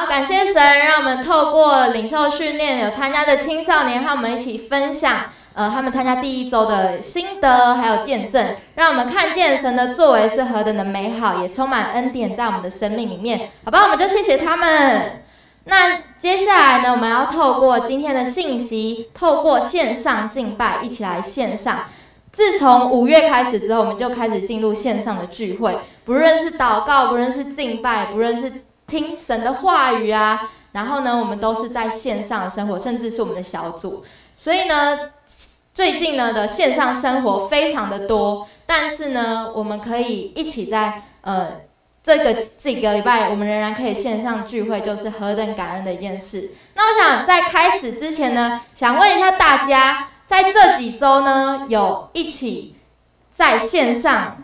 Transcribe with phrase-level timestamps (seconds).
[0.00, 13.50] 好，感谢神，让我们透过领袖训练，有参加的青少年和我们一起分享，呃，他们参加第一周的心得还有见证，让我们看见神的作为是何等的美好，也充满恩典在我们的生命里面。
[13.62, 15.22] 好吧，我们就谢谢他们。
[15.64, 21.84] 那接下来呢，我们要透过今天的信息，透过线上敬拜，一起来线上。
[22.32, 25.76] 自从五月开始之后，我们就开始进入线上的聚会，
[26.06, 34.04] 不论是祷告，不论是敬拜，不论是听神的话语啊，然后呢，我们都是在线上生活，甚至是我们的小组。
[34.36, 34.98] 所以呢，
[35.72, 41.60] 最近呢的线上生活非常的多，但是呢，我们可以一起在呃
[42.02, 46.50] 这个这个礼拜，我们仍然可以线上聚会，就是何等感恩的一件事。
[46.74, 50.08] 那我想在开始之前呢，想问一下大家。
[50.30, 52.76] 在这几周呢，有一起
[53.34, 54.36] 在线上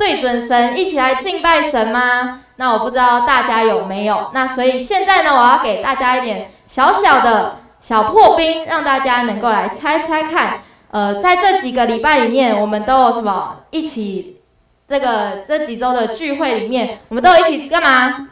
[0.00, 2.40] 对准神，一起来敬拜神吗？
[2.56, 4.30] 那我不知道大家有没有。
[4.32, 10.60] 那所以现在呢，我要给大家一点小小的小破冰，让大家能够来猜猜看。
[10.90, 14.40] 呃，在这几个礼拜里面，我们都有什么一起？
[14.88, 18.28] 这个这几周的聚会里面，我们都一起干嘛？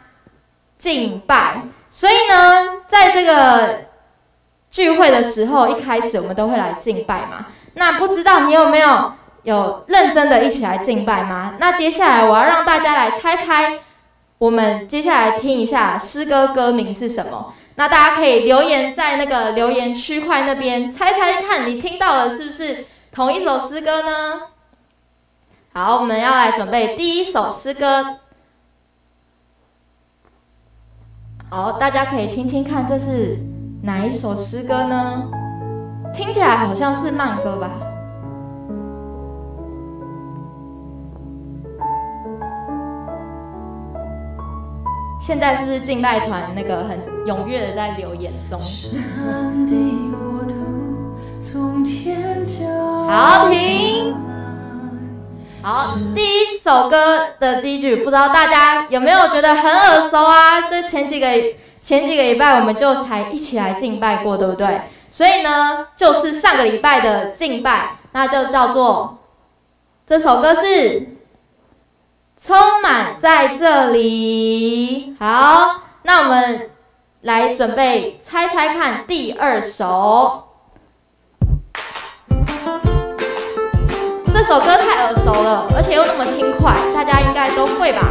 [0.79, 1.61] 敬拜。
[1.91, 3.81] 所以呢，在这个。
[4.71, 7.47] 聚会的时候，一开始我们都会来敬拜嘛。
[7.73, 11.55] 那不知道你有没有有认真的一起来敬拜吗？
[11.59, 13.79] 那接下来我要让大家来猜猜，
[14.37, 17.53] 我们接下来听一下诗歌歌名是什么？
[17.75, 24.41] 那大家可以留言在那个留言区块那边猜猜看，你听到的是不是同一首诗歌呢？
[25.73, 28.17] 好，我们要来准备第一首诗歌。
[31.49, 33.39] 好，大家可以听听看，这是。
[33.81, 35.23] 哪一首诗歌呢？
[36.13, 37.69] 听起来好像是慢歌吧。
[45.29, 48.59] 现在是不是敬拜团那个很踊跃的在留言中？
[53.07, 54.15] 好停。
[55.61, 60.61] 好，第一首歌的第一句，不知道大家有没有觉得很耳熟啊？
[60.61, 61.27] 这前几个。
[61.79, 64.81] 前几个礼拜我们就才一起来敬拜过，对不对？
[65.11, 69.19] 所以呢，就是上个礼拜的敬拜，那就叫做
[70.07, 71.18] 这首歌是
[72.41, 75.13] 充满在这里。
[75.19, 76.69] 好，那我们
[77.19, 80.45] 来准备猜猜看第二首。
[84.33, 88.07] 这首歌太耳熟了，而且又那么轻快，大家应该都会吧？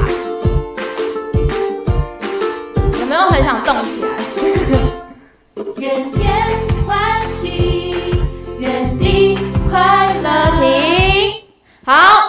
[3.01, 4.11] 有没有很想动起来？
[5.77, 6.45] 愿天
[6.87, 8.23] 欢喜，
[8.59, 9.39] 愿地
[9.71, 10.61] 快乐。
[10.61, 11.45] 停。
[11.87, 12.28] 好，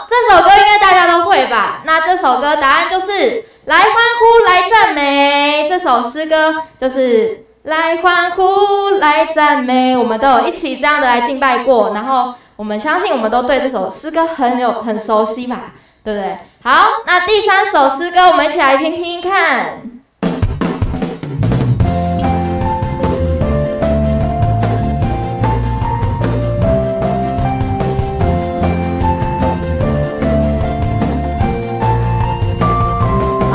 [2.05, 5.67] 这首歌答案就是来欢呼，来赞美。
[5.69, 9.95] 这首诗歌就是来欢呼，来赞美。
[9.95, 15.73] 我们都有一起这样的来敬拜过，然后我们相信我们都对这首诗歌很有很熟悉吧？
[16.03, 16.39] 对不对？
[16.63, 19.98] 好，那第三首诗歌我们一起来听听看。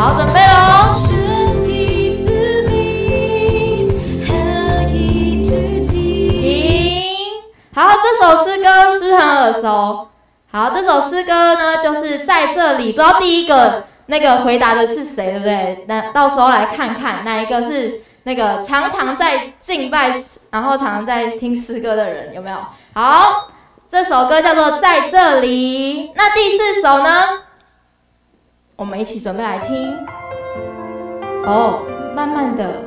[0.05, 0.93] 好，准备喽！
[6.43, 7.17] 停。
[7.75, 10.09] 好，这首诗歌是不是很耳熟？
[10.53, 15.87] 好，这首诗歌呢，就是在这里，不知道第一个那个回答的是谁，对不对？
[15.89, 20.13] 那到时候来看看哪一个是那个常常在敬拜，
[20.51, 22.59] 然后常常在听诗歌的人，有没有？
[22.93, 23.49] 好，
[23.89, 26.09] 这首歌叫做《在这里》。
[26.15, 27.44] 那第四首呢？
[28.77, 29.97] 我们一起准备来听，
[31.47, 32.83] 哦，慢慢的。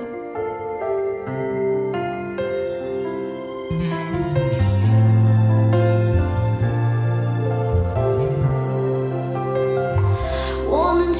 [10.70, 11.14] 我们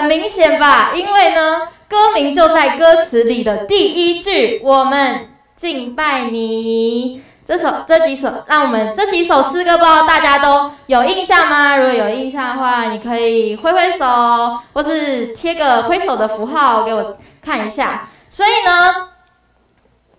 [0.00, 7.22] 很明显吧，因为呢，歌名就在歌词里的第一句，我们敬拜你。
[7.44, 11.76] 这首这几首，让我们这几首诗歌，不知道大家都有印象吗？
[11.76, 18.08] 如果有印象的话，你可以挥挥手，或是贴个挥手的符号给我看一下。
[18.28, 19.08] 所以呢，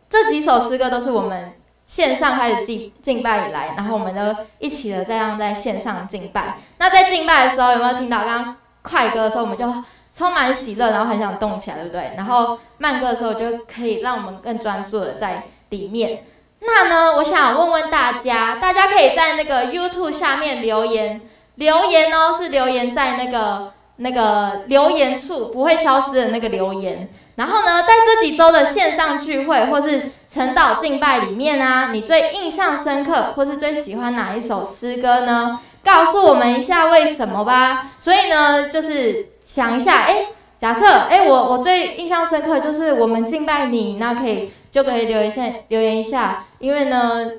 [0.10, 1.54] 这几首诗歌都是我们
[1.88, 6.58] 线上开始敬敬拜以来，然后我们都一起的这样在线上敬拜。
[6.80, 8.58] 那在敬拜的时候，有没有听到刚刚？
[8.82, 9.66] 快歌的时候，我们就
[10.14, 12.14] 充满喜乐，然后很想动起来，对不对？
[12.18, 16.24] 然后慢歌的时候就可以让我们更专注的在里面。
[16.60, 21.22] 那呢，我想问问大家，大家可以在那个 YouTube 下面留言，
[21.56, 27.10] 留言哦，是留言在那个那个留言处不会消失的那个留言。
[27.36, 35.60] 然后呢，在这几周的线上聚会或是晨祷敬拜里面啊，你最印象深刻或是最喜欢哪一首诗歌呢？
[35.84, 37.92] 告诉我们一下为什么吧。
[38.00, 40.28] 所以呢，就是想一下，哎，
[40.60, 47.32] 假设，哎，我我最印象深刻就是我们敬拜你，那可以就可以留一下留言一下，因为呢，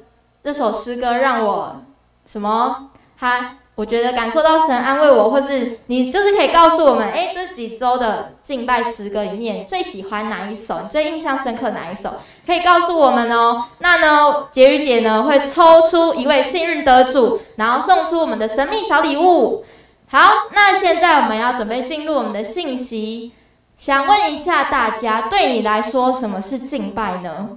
[0.44, 1.82] 这首诗歌让我
[2.26, 2.90] 什么？
[3.18, 3.56] 他。
[3.74, 10.82] 我觉得感受到神安慰我，或是你就是可以告诉我们，哎，这几周的敬拜诗歌里面最喜欢哪一首？
[10.82, 12.16] 你最印象深刻哪一首？
[12.46, 13.64] 可以告诉我们哦。
[13.78, 19.64] 那呢，婕妤姐呢会抽出一位幸运得主，然后送出我们的神秘小礼物。
[20.10, 20.20] 好，
[20.52, 23.32] 那现在我们要准备进入我们的信息，
[23.78, 27.56] 想问一下大家，对你来说什么是敬拜呢？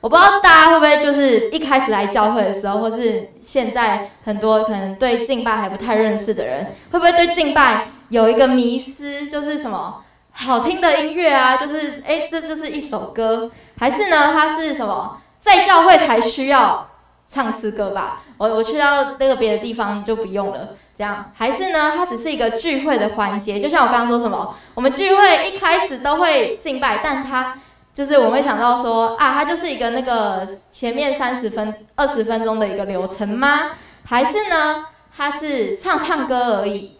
[0.00, 10.02] 我不知道大家会不会就是一开始来教会的时候，或是现在很多可能对敬拜还不太认识的人，会不会对敬拜有一个迷思，就是什么
[10.32, 16.88] 好听的音乐啊，就是哎，这就是一首歌，还是呢，它是什么在教会才需要
[17.28, 18.22] 唱诗歌吧？
[18.38, 23.60] 我我去到那个别的地方就不用了，这样，还是呢，它只是一个聚会的环节？
[23.60, 27.58] 就像我刚刚说什么，我们聚会一开始都会敬拜，但它。
[28.00, 33.72] 就是我会想到说啊，它就是一个那个前面三十分、二十分钟的一个流程吗？
[34.06, 36.96] 还是呢，它是唱唱歌而已，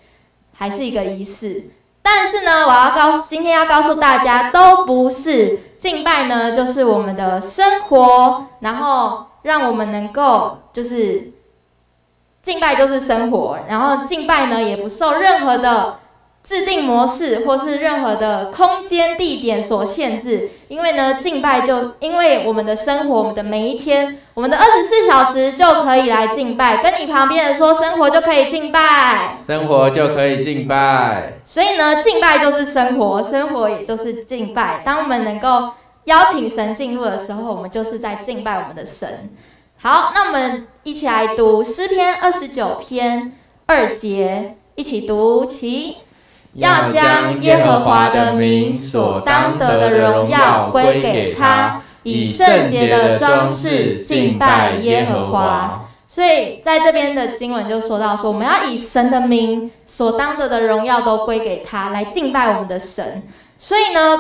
[0.52, 1.70] 还是一个仪式？
[2.02, 11.32] 但是呢，我要告诉今天要告诉大家，都不是敬拜呢，就是我们的生活，然后让我们能够就是
[12.42, 15.99] 敬拜就是生活，然后敬拜呢也不受任何的。
[16.42, 26.82] 制定模式或是任何的空间地点所限制，因为呢，敬拜就因为我们的生活，我们的每一天，我们的二十四小时就可以来敬拜。
[26.82, 31.34] 跟你旁边人说，生活就可以敬拜，生活就可以敬拜。
[31.44, 34.80] 所以呢，敬拜就是生活，生活也就是敬拜。
[34.82, 35.72] 当我们能够
[36.04, 39.30] 邀请神进入的时候，我们就是在敬拜我们的神。
[39.82, 43.32] 好，那我们一起来读诗篇二十九篇
[43.66, 45.98] 二节，一起读起。
[46.54, 55.86] 要将耶和华的名所当得的荣耀归给他，以圣洁的装饰敬拜耶和华。
[56.06, 63.22] 所以在这边的经文就说到说，我们要以神的名所当得的荣耀都归给他，来敬拜我们的神。
[63.56, 64.18] 所以呢，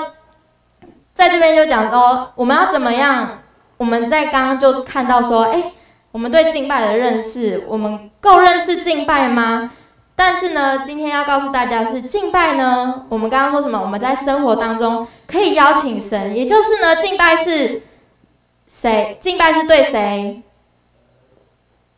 [1.14, 3.40] 在这边就讲说，我们要怎么样？
[3.76, 5.72] 我们在刚刚就看到说，哎，
[6.12, 9.72] 我们对敬拜的认识，我们够认识敬拜吗？
[10.22, 13.06] 但是呢，今天要告诉大家是敬拜呢。
[13.08, 13.80] 我们刚刚说什么？
[13.80, 17.80] 我们在生活当中可以邀请神，也就是呢，敬拜是
[18.68, 19.16] 谁？
[19.18, 20.42] 敬拜是对谁？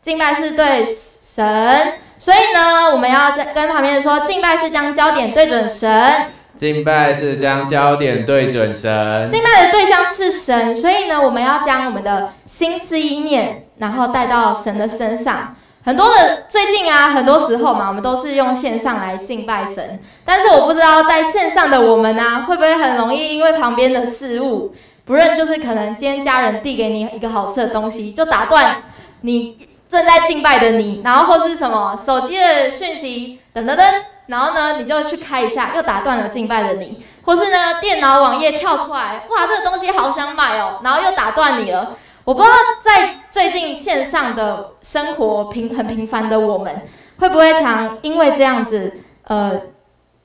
[0.03, 1.95] 敬拜是对神。
[2.17, 6.29] 所以呢，我们要在跟旁边说，敬拜是将焦点对准神。
[6.57, 9.29] 敬拜是将焦点对准神。
[9.29, 15.57] 敬拜的对象是神，所以呢，我们要将我们的心思意念，然后带到神的身上。
[15.85, 19.99] 很多的最近啊，很多时候嘛，我们都是用线上来敬拜神。
[20.25, 24.73] 但是我不知道在线上的我们啊，会不会很容易因为旁边的事物，
[25.05, 28.85] 不论就是可能今天家人递给你一个好吃的东西，就打断
[29.23, 33.83] 你正在敬拜的你，然后或是什么手机的讯息噔噔噔，
[34.27, 41.97] 然后呢你就去开一下，又打断了敬拜的你，或是呢电脑网页跳出来，哇这个东西好想买哦，然后又打断你了。
[42.25, 46.83] 我不知道在最近线上的生活平很平凡的我们，
[47.19, 49.61] 会不会常因为这样子，呃，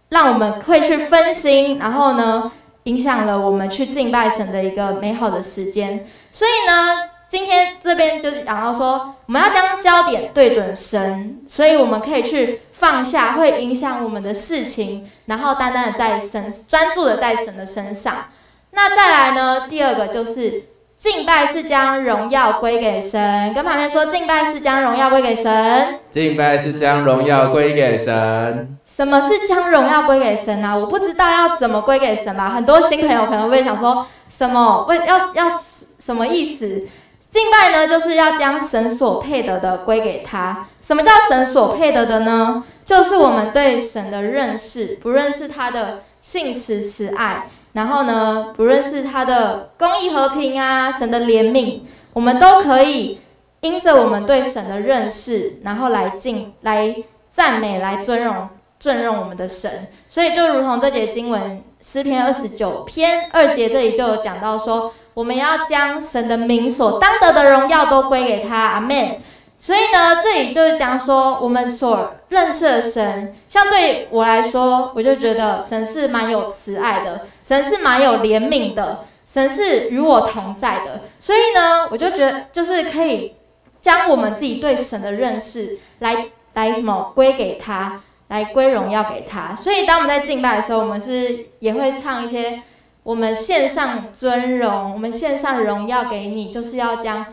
[0.09, 2.51] 让我们会去分心，然后呢，
[2.83, 6.05] 影响了我们去敬拜神的一个美好的时间。
[6.31, 18.25] 所以呢，今天这边就是讲到说，我们要将焦点对准神，所以我们可以去放下会影响我们的事情，然后单单的在神专注的在神的身上。
[18.69, 20.65] 那再来呢，第二个就是。
[20.97, 25.99] 敬拜是将荣耀归给神，跟旁边说，敬拜是将荣耀归给神。
[26.09, 28.77] 敬拜是将荣耀归给神。
[28.83, 30.77] 什么是将荣耀归给神呢、啊？
[30.77, 32.49] 我不知道要怎么归给神吧。
[32.49, 35.51] 很多新朋友可能会想说，什么为要要
[35.99, 36.87] 什么意思？
[37.29, 40.65] 敬拜呢，就是要将神所配得的归给他。
[40.81, 42.63] 什么叫神所配得的呢？
[42.83, 47.47] 就是我们对神的认识，不认识他的信实慈爱。
[47.77, 51.81] 然后呢，不论是他的公义和平啊，神的怜悯，
[52.11, 53.19] 我们都可以
[53.61, 56.95] 因着我们对神的认识，然后来敬、来
[57.31, 59.89] 赞美、来尊荣尊荣我们的神。
[60.09, 69.17] 所以就如同这节经文诗篇二十九篇二节这里就有讲到说，我们要将神的名所当得的荣耀都归给他，阿门。
[69.59, 81.01] 所以呢，这里就是讲说，我们所认识的神，相对我来说，我就觉得神是蛮有慈爱的，神是蛮有怜悯的，神是与我同在的。
[81.19, 83.35] 所以呢，我就觉得就是可以
[83.81, 89.55] 将我们自己对神的认识来来什么归给他，来归荣耀给他。
[89.55, 92.61] 所以当我们在敬拜的时候，我们是也会唱一些
[93.01, 97.25] 我们献上尊荣，我们献上荣耀给你，就是要将。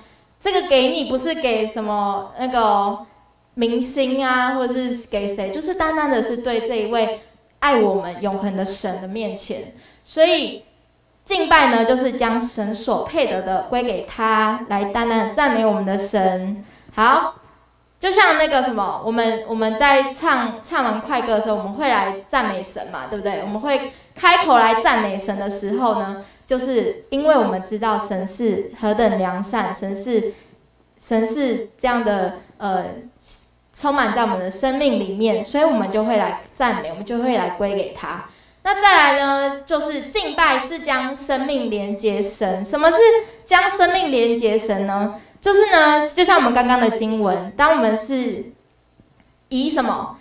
[0.45, 2.99] 这个给你不是给什么那个
[3.55, 7.21] 明星啊，或者是给谁，就是单单的是对这一位
[7.61, 9.73] 爱我们永恒的神的面前。
[10.05, 10.65] 所以
[11.25, 16.63] 敬拜呢，就是将神所配得的归给他，来单单赞美我们的神。
[16.95, 17.37] 好，
[17.99, 23.41] 就像那个什么，我们我们在唱唱完快歌的时候，我们会来赞美神嘛，对不对？
[23.41, 30.33] 我们会开口来赞美神的时候呢，就是因为我们知道神是何等良善，神是
[30.99, 32.87] 神是这样的，呃，
[33.73, 38.27] 充满在我们的生命里面，所以我们就会来赞美，我们就会来归给他。
[38.63, 42.65] 那再来呢，就是敬拜是将生命连接神。
[42.65, 42.97] 什么是
[43.45, 45.21] 将生命连接神呢？
[45.41, 48.53] 就是呢，就像我们刚刚的经文，当我们是
[49.49, 50.17] 以什么？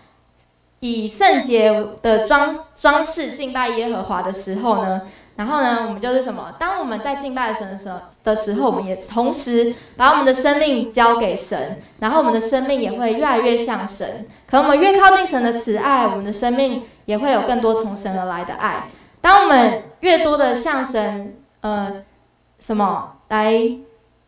[0.83, 5.03] 以圣洁的装装饰敬拜耶和华的时候呢，
[5.37, 6.53] 然后呢，我们就是什么？
[6.59, 14.27] 当我们在敬拜神的时候的时候，我们也同时把我们的生命交给神，然后我们的生命也会越来越像神。
[14.45, 18.89] 可我们越靠近神的慈爱，我们的生命也会有更多从神而来的爱。
[19.21, 22.03] 当我们越多的向神，呃，
[22.59, 23.53] 什么来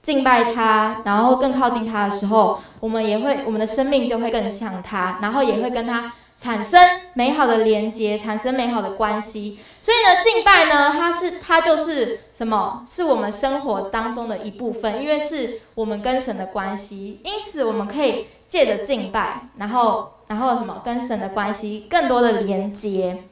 [0.06, 6.14] 敬拜他，然后更靠近他的时候，我们也会，我们的生命就会更像他，然后也会跟他。
[6.38, 6.78] 产生
[7.14, 9.58] 美好的连接，产生美好的关系。
[9.82, 12.84] 所以呢，敬拜呢，它是它就是什么？
[12.86, 17.22] 是我们生活当中的一部分，因为是我们跟神的关系。
[17.24, 20.82] 因此，我们可以借着敬拜，然后然后什么？
[20.84, 23.24] 跟神的关系更多的连接。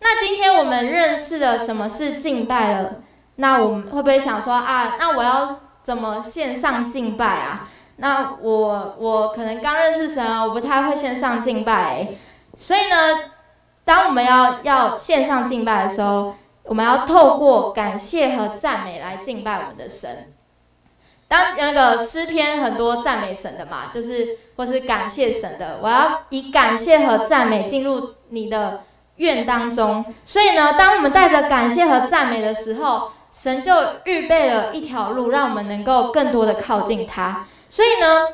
[0.00, 2.96] 那今天我们认识了什么是敬拜了，
[3.36, 4.96] 那我们会不会想说啊？
[4.98, 7.68] 那我要怎么线上敬拜啊？
[7.96, 12.06] 那我我可能刚认识神啊，我不太会线上敬拜。
[12.56, 13.32] 所以呢，
[13.84, 20.32] 当我们要要线上敬拜的时候，我们要透过感谢和赞美来敬拜我们的神。
[21.26, 28.84] 当那个诗篇很多赞美神的嘛，就是或是感谢神的，我要以感谢和赞美进入你的
[29.16, 30.04] 院当中。
[30.24, 33.72] 所以呢，当我们带着感谢和赞美的时候，神就
[34.04, 37.46] 预备了一条路，让我们能够更多的靠近他。
[37.68, 38.28] 所以呢。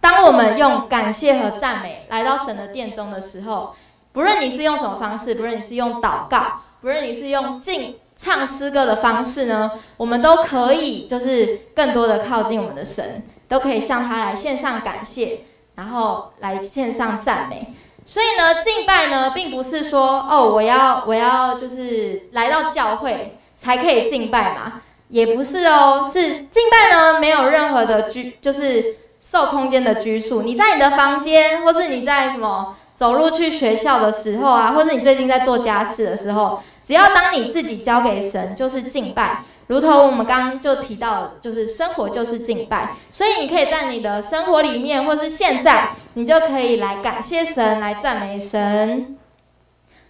[0.00, 3.74] 当我们用感谢和赞美来到神的殿中的时候，
[4.12, 15.40] 不论你是用什么方式，不论你是用祷告，不论你是用敬唱诗歌的方式呢，我们都可以就是更多的靠近我们的神，都可以向他来献上感谢，
[15.76, 17.74] 然后来献上赞美。
[18.04, 28.98] 所以呢，敬拜呢，并不是说哦，我要我要就是来到教会才可以敬拜嘛，也不是哦，是敬拜呢，没有任何的拘，就是。
[29.26, 39.42] 受空间的拘束，你在你的房间，或是你在什么走路去学校的时候啊，或是你最近在做家事的时候，只要当你自己交给神，就是敬拜。
[39.68, 49.16] 如同我们刚刚就提到，就是生活就是敬拜，所以你可以在你的生活里面，或是现在，你就可以来感谢神，来赞美神。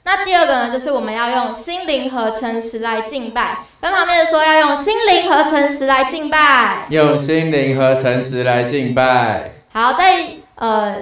[0.07, 3.65] 那第二个呢，就是我们要用心灵和诚实来敬拜。
[3.81, 6.87] 跟旁边的说，要用心灵和诚实来敬拜。
[6.91, 9.53] 用心灵和诚实来敬拜。
[9.73, 10.97] 好，在呃，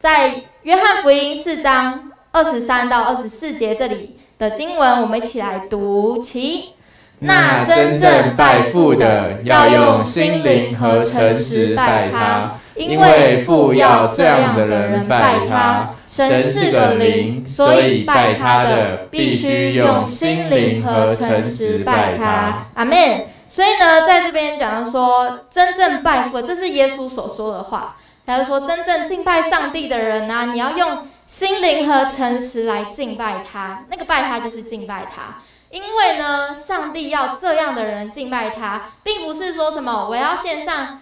[0.00, 6.74] 在约翰福音四章二十三到二十四节这里的经文，我们一起来读起。
[7.22, 12.54] 那真正拜父的，要用心灵和诚实拜他。
[12.74, 22.66] 因为父要这样的人拜他，神是个灵，所以拜他的必须用心灵和诚实拜他。
[22.74, 23.26] 阿门。
[23.46, 27.96] 所以呢，在这边讲到说，真正拜父，这是耶稣所说的话。
[28.24, 33.84] 他就说，真正敬拜上帝的人呢、啊，你要用心灵和诚实来敬拜他。
[33.90, 35.36] 那个拜他就是敬拜他，
[35.72, 41.00] 因为呢，上帝要这样的人敬拜他，并不是说什么我要献上。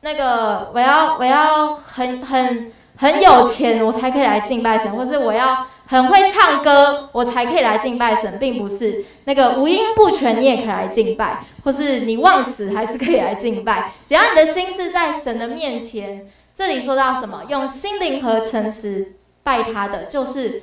[0.00, 16.30] 那个我要我要很很很有钱，我才可以来敬拜神，或是我要很会唱歌，我才可以来敬拜神，并不是那个五音不全你也可以来敬拜，或是你忘词还是可以来敬拜，只要你的心是在神的面前。
[16.54, 17.42] 这里说到什么？
[17.48, 20.62] 用心灵和诚实拜他的，就是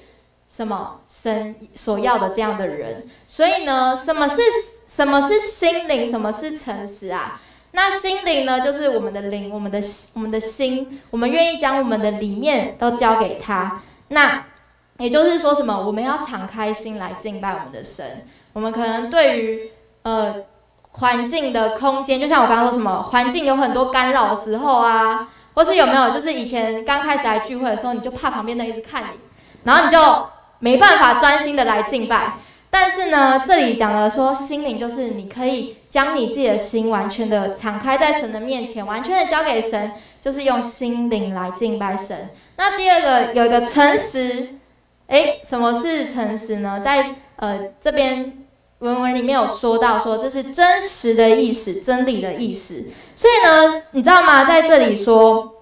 [0.50, 3.08] 什么神所要的这样的人。
[3.26, 4.42] 所以呢，什么是
[4.88, 6.08] 什么是心灵？
[6.08, 7.40] 什么是诚实啊？
[7.72, 9.82] 那心灵呢，就是我们的灵，我们的
[10.14, 13.82] 我们的心，我们愿意将我们的里面都交给他。
[14.08, 14.46] 那
[14.98, 15.86] 也就是说，什么？
[15.86, 18.26] 我们要敞开心来敬拜我们的神。
[18.54, 19.72] 我们可能对于
[20.04, 20.36] 呃
[20.92, 29.20] 环境的空间，就像我刚刚说什么，环境有很多干扰的时候啊，或是有没有，就是以前刚开始来聚会的时候，你就怕旁边的人一直看你，
[29.66, 29.98] 然后你就
[30.60, 32.38] 没办法专心的来敬拜。
[32.70, 42.30] 但是呢，这里讲的说心灵，就是你可以将你自己的心完全的敞开在神的面前，完全的交给神，就是用心灵来敬拜神。
[42.58, 44.56] 那第二个有一个诚实，
[45.08, 46.82] 诶，什么是诚实呢？
[46.84, 48.46] 在呃这边
[48.80, 52.84] 文文里面有说到说，这是真实的意思，真理的意思。
[53.16, 54.44] 所以呢，你知道吗？
[54.44, 55.54] 在这里说，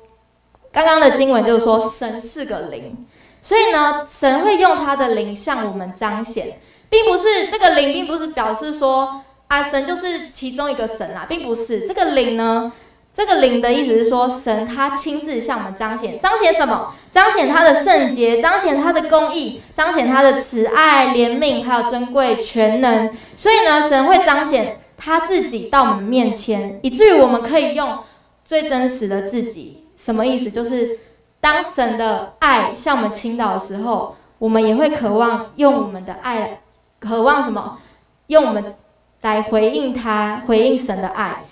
[0.71, 3.05] 刚刚的经文就是说神是个灵，
[3.43, 6.57] 所以呢，神会用他的灵向我们彰显。
[6.89, 12.71] 并不是这个灵，并不是表示说啊，神就是其中一个神啦，并不是这个灵呢。
[13.15, 16.93] 这个灵的意思是说，神他亲自向我们彰显，彰显什么？
[17.11, 23.11] 彰显他的圣洁，彰显他的公义，彰显他的慈爱、怜悯，还有尊贵、全能。
[23.35, 27.99] 所以呢，神会彰显他自己到我们面前，以至于我们可以用
[28.43, 29.85] 最真实的自己。
[29.97, 30.49] 什么意思？
[30.49, 30.99] 就是
[31.43, 36.61] 当神的爱向我们倾倒的时候，我们也会渴望用我们的爱。
[37.01, 37.79] 渴望什么？
[38.27, 38.75] 用我们
[39.23, 41.43] 来回应他，回应神的爱。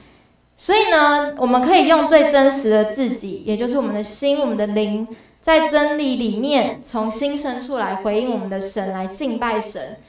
[0.56, 5.06] 所以呢，我们可以用最真实的自己，也就是我们的心、我们的灵，
[5.42, 10.00] 在真理里面从心深处来回应我们的神，来敬拜神。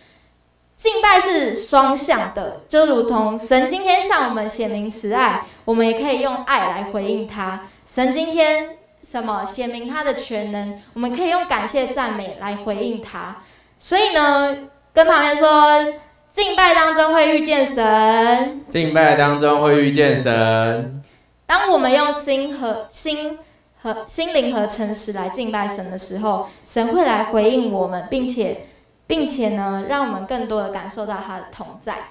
[0.77, 7.62] 敬拜是双向的，就如同神今天向我们显明慈爱，我们也可以用爱来回应他。
[7.85, 13.37] 神今天什么显明他的全能，我们可以用感谢赞美来回应他。
[13.78, 14.56] 所以呢，
[14.94, 15.92] 跟旁边说，
[16.30, 18.64] 敬拜当中会遇见神。
[18.68, 21.02] 敬拜当中会遇见神。
[21.47, 23.38] 当我们用心和心
[23.82, 28.67] 和心灵和诚实来敬拜神的时候，神会来回应我们，并且
[29.06, 32.10] 并且呢，让我们更多的感受到他的同在。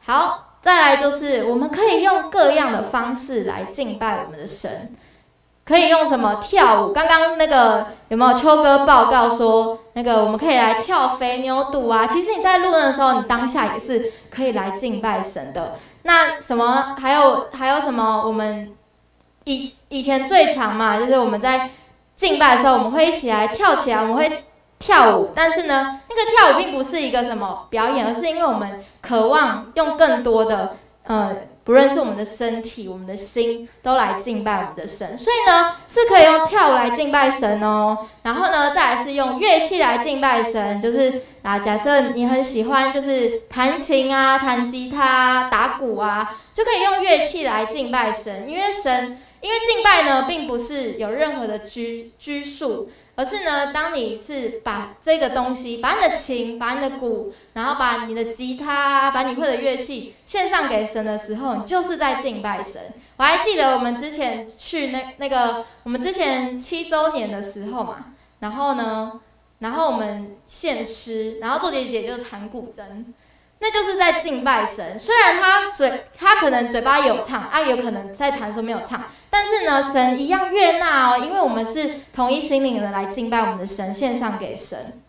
[0.00, 4.94] 好，再来就是我们可以用各样的方式来敬拜我们的神。
[5.68, 6.94] 可以用什么跳舞？
[6.94, 12.06] 刚刚那个有没有秋哥报告说，那个我们可以来跳肥牛肚啊？
[12.06, 15.74] 其实你在录的时候，你当下也是可以来敬拜神的。
[16.04, 18.22] 那什么还有还有什么？
[18.24, 18.72] 我们
[19.44, 21.68] 以以前最常嘛，就是我们在
[22.16, 24.46] 敬拜的时候，我们会一起来跳起来，我们会
[24.78, 25.32] 跳舞。
[25.34, 31.36] 但是呢，那个跳舞并不是一个什么表演，而是因为我们渴望用更多的呃。
[31.68, 35.18] 不论是我们的身体、我们的心，都来敬拜我们的神。
[35.18, 38.08] 所以呢，是可以用跳舞来敬拜神哦。
[38.22, 48.48] 然后呢，再来是用乐器来敬拜神，就是啊，假设你很喜欢，就是弹琴啊、弹吉他、打鼓啊，就可以用乐器来敬拜神。
[48.48, 52.90] 因为神，因为敬拜呢，并不是有任何的拘拘束。
[53.18, 62.80] 而是呢，当你是把这个东西，把你的琴，把你的鼓，然后把你的吉他，把你会的乐器献上给神的时候，你就是在敬拜神。
[63.16, 69.20] 我还记得我们之前去那那个，我们之前七周年的时候嘛，然后呢，
[69.58, 73.04] 然后我们献诗，然后做姐姐就弹古筝。
[73.60, 85.00] 那就是在敬拜神，虽然他嘴他可能嘴巴有唱，啊，有可能在弹的时候没有唱，但是呢，神一样悦纳哦，因为我们是同一心灵的来敬拜我们的神，献上给神。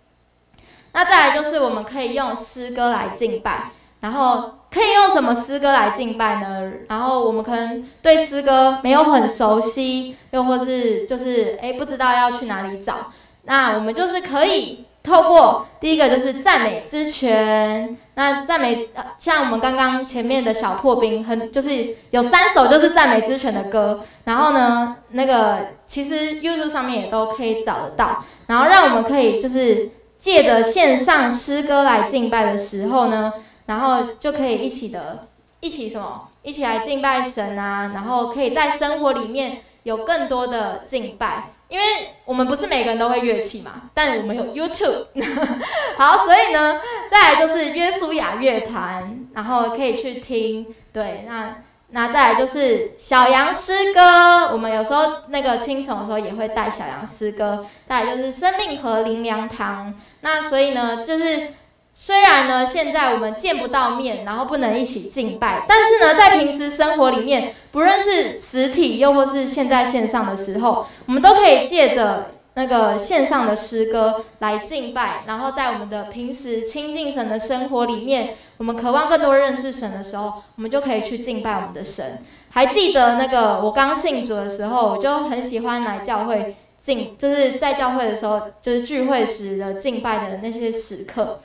[0.93, 6.71] 那再来就是我们可以用诗歌来敬拜，然后可以用什么诗歌来敬拜呢？
[6.87, 13.11] 然后我们可能对诗歌没有很熟悉，又或是就是诶不知道要去哪里找，
[13.43, 14.85] 那我们就是可以。
[15.09, 33.33] 透过第一个就是赞美之泉，那赞美像我们刚刚前面的小破冰，很就是有三首就是赞美之泉的歌，然后呢，那个其实 YouTube 上面也都可以找得到，然后让我们可以就是借着线上诗歌来敬拜的时候呢，
[33.65, 35.27] 然后就可以一起的，
[35.59, 41.53] 一起什么，一起来敬拜神啊，然后可以在生活里面有更多的敬拜。
[41.69, 41.85] 因为
[42.25, 45.05] 我们不是每个人都会乐器嘛，但我们有 YouTube，
[45.97, 51.57] 好，所以呢，再来就是约书亚乐团，然后可以去听，对，那
[51.91, 61.53] 那再来就是小羊诗歌，我们有时候那个青虫的时候也会带小羊诗歌，再来就是生命和灵粮堂，那所以呢，就是。
[62.01, 82.19] 虽然呢，现在我们见不到面，然后不能一起敬拜，但是呢，在平时生活里面，不论是实体又或是现在线上的时候，我们都可以借着那个线上的诗歌来敬拜，然后在我们的平时亲近神的生活里面，我们渴望更多认识神的时候，我们就可以去敬拜我们的神。
[82.51, 91.41] 还记得那个我刚信主的时候，我就很喜欢来教会敬，就是在教会的时候，就是聚会时的敬拜的那些时刻。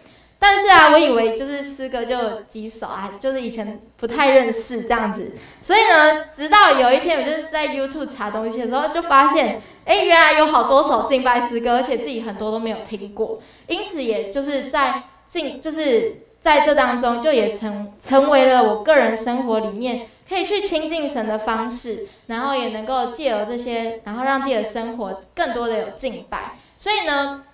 [0.46, 27.44] 但是啊，我以为就是诗歌就几首啊，就是以前不太认识这样子，所以呢，直到有一天我就是在 YouTube 查东西的时候，就发现，哎，原来有好多首敬拜诗歌，而且自己很多都没有听过，因此也就是在敬，就是在这当中，就也成成为了我个人生活里面可以去亲近神的方式，然后也能够借由这些，然后让自己的生活更多的有敬拜，所以呢。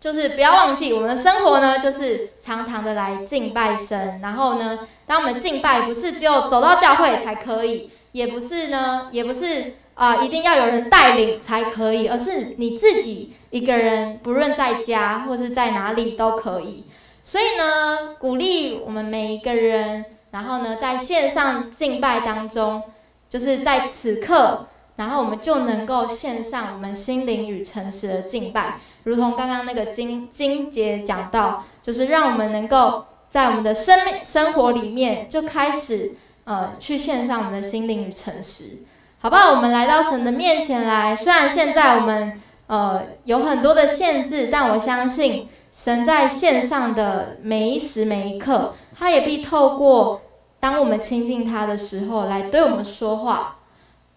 [0.00, 4.20] 就是不要忘记，我们的生活呢，就是常常的来敬拜神。
[4.22, 16.84] 然后呢，当我们敬拜，不是只有走到教会才可以，也不是呢，也不是啊、一定要有人带领才可以，而是你自己一个人，不论在家或是在哪里都可以。
[17.24, 22.84] 所以呢，鼓励我们每一个人，然后呢，在线上敬拜当中，
[23.28, 24.68] 就是在此刻。
[24.98, 38.78] 然后我们就能够献上我们心灵与诚实的敬拜，如同刚刚那个经经节讲到，就是让我们能够在我们的生命生活里面就开始呃去献上我们的心灵与诚实，
[39.20, 39.52] 好不好？
[39.54, 50.22] 我们来到神的面前来，虽然现在我们呃有很多的限制，但我相信神在线上的每一时每一刻，他也必透过
[50.58, 53.57] 当我们亲近他的时候来对我们说话。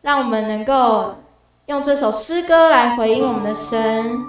[0.01, 1.13] 让我们能够
[1.67, 4.19] 用这首诗歌来回应我们的神，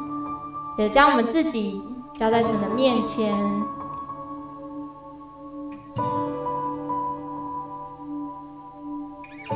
[0.76, 1.80] 也将我们自己
[2.14, 3.34] 交在神的面前，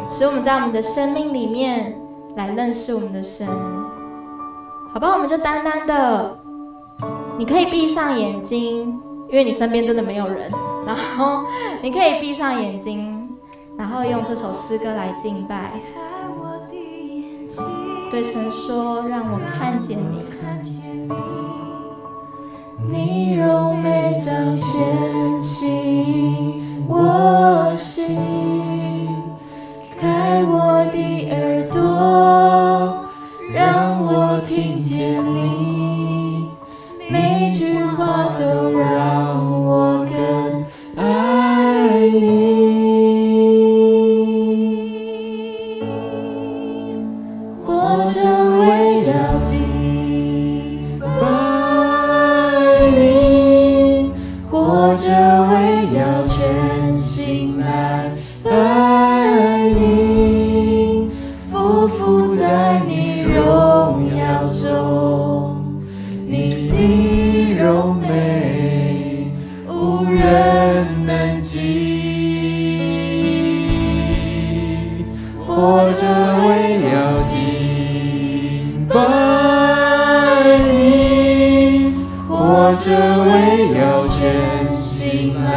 [0.08, 2.00] 使我们在我们的生命里面
[2.34, 3.46] 来认识我们的神，
[4.94, 5.10] 好吧？
[5.12, 6.38] 我们就单单的，
[7.36, 8.98] 你可以闭上眼睛，
[9.28, 10.50] 因为你身边真的没有人，
[10.86, 11.44] 然后
[11.82, 13.28] 你可以闭上眼睛，
[13.76, 15.72] 然后用这首诗歌来敬拜。
[18.10, 20.24] 对神说：“让我看见你，
[22.88, 28.16] 你柔美彰显吸引我心，
[29.98, 33.05] 开我的耳朵，
[75.56, 76.02] 或者
[76.46, 78.94] 为了敬拜
[80.68, 81.94] 你，
[82.28, 82.90] 或者
[83.24, 83.30] 为
[83.72, 84.14] 了全
[84.74, 85.48] 心来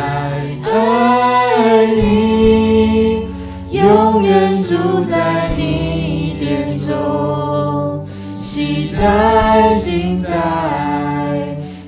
[0.63, 3.27] 爱你，
[3.71, 10.31] 永远住在你殿中，喜在、敬在、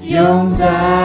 [0.04, 1.01] 永在。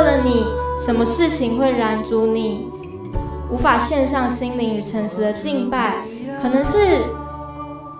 [0.00, 0.44] 了你
[0.78, 2.68] 什么事情会拦阻你
[3.50, 6.06] 无法献上心灵与诚实的敬拜，
[6.42, 6.78] 可能是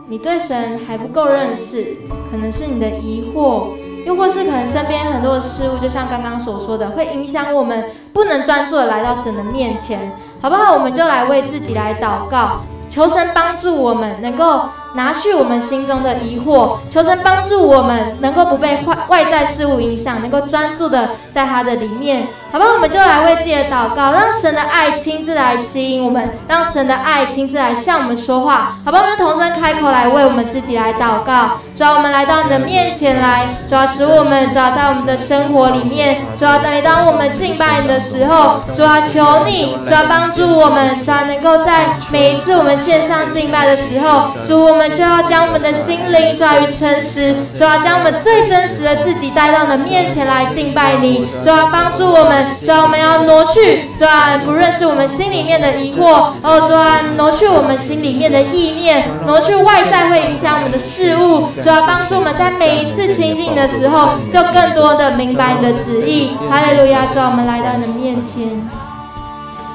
[0.08, 1.98] 你对神还不够认识，
[2.30, 3.68] 可能是你的疑惑，
[4.06, 10.72] 又或是可能身边很多的事物，就像刚刚所说的，会影响我们不能专注的来到神的面前，好不好？
[10.72, 14.62] 我们就来为自己来祷告，求神帮助我们能够。
[14.94, 22.66] 拿去我们心中的疑惑，求神帮助我们能够不被外外在事物影响，能够专注的在他的里面，好吧？
[22.74, 29.00] 我们就来为自己的祷告，让神的爱亲自来吸引我们，让神的爱亲自来向我们说话，好吧？
[29.00, 31.58] 我们就同声开口来为我们自己来祷告。
[31.74, 44.81] 主要我们来到你的面前来，主要使我们主要在我们的生活里面，主要每当我们敬拜你的时候，主要求你主要帮助我们，主要能够在每一次我们线上敬拜的时候，主我们。
[44.82, 66.36] 们就要将我们的心灵抓于诚实，主要将我们最真实的自己带到你的面前来敬拜你，主要帮助我们，主要我们要挪去，主要不认识我们心里面的疑惑，哦，主要挪去我们心里面的意念，挪去外在会影响我们的事物，主要帮助我们在每一次亲近的时候，就更多的明白你的旨意。
[66.50, 68.50] 哈利路亚，主要我们来到你的面前，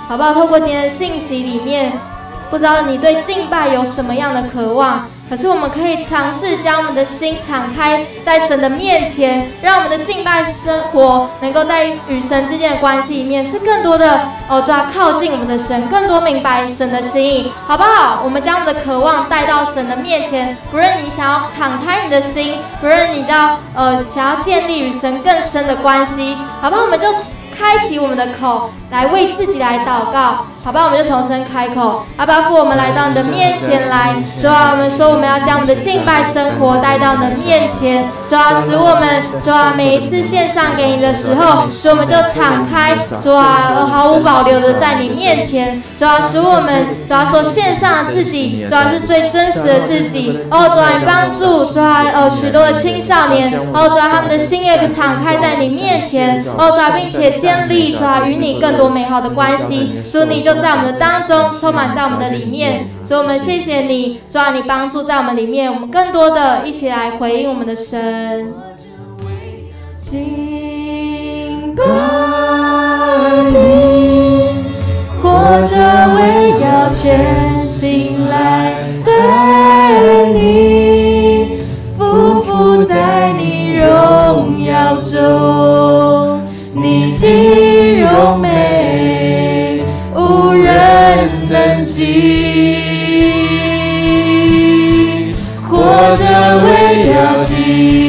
[0.09, 0.33] 好不好？
[0.33, 1.93] 透过今天的信息里面。
[2.49, 5.07] 不知道你对敬拜有什么样的渴望？
[5.29, 18.21] 可是我们可以尝试将我们的心敞开在神的面前，让我们的敬拜生活能够在与神之间的关系里面是更多的哦，抓靠近我们的神，更多明白神的心意，好不好？
[18.23, 26.83] 我们将我们的渴望带到神的面前，不论你想要敞开你的心，不论你要呃想要建立与神更深的关系，好不好？
[26.83, 27.07] 我们就。
[27.57, 30.85] 开启我们的口，来为自己来祷告，好吧？
[30.85, 32.03] 我们就同声开口。
[32.17, 50.39] 阿爸父，我们来到你的面前来，主啊，我们说我们要将我们的敬拜生活带到你的面前，主啊，使我们主啊每一次献上给你的时候，使我们就敞开，主啊毫无保留的在你面前，主啊，使我们主啊说献上自己，主啊是最真实的自己。
[50.51, 57.46] 哦，主啊，你帮助主啊哦许多的青少年，哦主啊他们的心也可敞开在你面前，哦主啊并且。
[57.47, 68.53] 建立主啊与你更多美好的关系，主你就在我们的当中，充满在我们的里面，所以我们谢谢你，主啊你帮助在我们里面，我们更多的一起来回应我们的神。
[69.97, 71.83] 敬拜
[73.53, 74.65] 你，
[75.21, 75.77] 活着
[76.15, 81.61] 为要全心来爱你，
[81.97, 85.96] 匍匐在你荣耀中。
[95.97, 98.06] 活着为要敬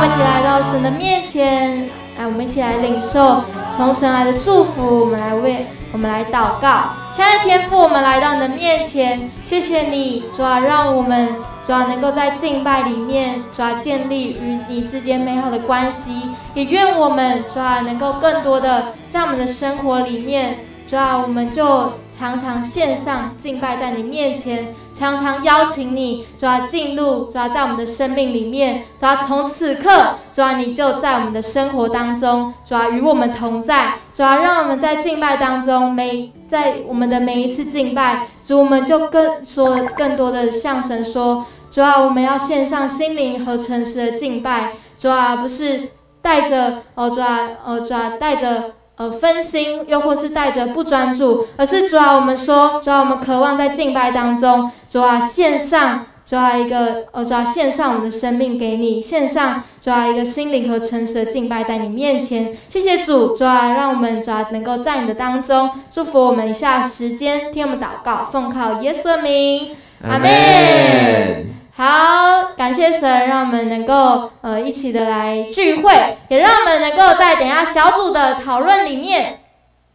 [0.00, 1.86] 我们一起来到神的面前，
[2.16, 5.00] 来，我们一起来领受从神来的祝福。
[5.00, 16.30] 我们来为我们来祷告，亲爱的天父，我们来到你的面前，谢谢你，主啊，让我们主啊能够在敬拜里面，主啊建立与你之间美好的关系。
[16.54, 20.60] 也愿我们主啊能够更多的在我们的生活里面。
[20.90, 48.72] 主啊，我们就常常献上敬拜在你面前，常常邀请你，主啊进入，主啊在我们的生命里面，主啊从此刻，主啊你就在我们的生活当中，主啊与我们同在，主啊让我们在敬拜当中，每在我们的每一次敬拜，主我们就更说更多的向神说，主啊我们要献上心灵和诚实的敬拜，主啊不是带着哦主啊哦主啊带着。
[49.00, 62.54] 呃，分心，又或是带着不专注，而是主啊，我们说，主啊，我们渴望在敬拜当中，主啊，献上，主啊，一个，呃，主啊，献上我们的生命给你，献上，主啊，一个心灵和诚实的敬拜在你面前。
[62.68, 69.74] 谢谢主，主啊，让我们主啊能够在你的当中祝福我们一下时间，听我们祷告，奉靠耶稣的名，
[70.06, 71.49] 阿门。
[71.76, 79.39] 好，感谢神，让我们能够呃一起的来聚会，也让我们能够在等下小组的讨论里面，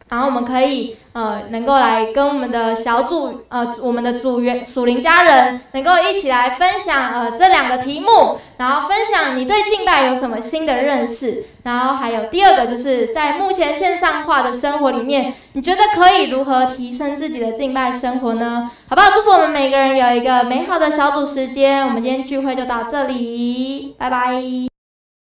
[0.08, 0.96] 然后我们可以。
[1.16, 18.70] 呃，能够来跟我们的小组，呃，我们的组员属灵家人，能够一起来分享呃这两个题目，然后分享你对敬拜有什么新的认识，然后还有第二个就是在目前线上化的生活里面，你觉得可以如何提升自己的敬拜生活呢？
[18.86, 19.08] 好不好？
[19.14, 24.75] 祝福我们每个人有一个美好的小组时间，我们今天聚会就到这里，拜拜。